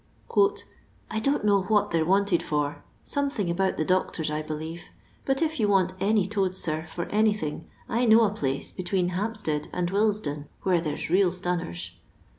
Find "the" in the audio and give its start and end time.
3.77-3.85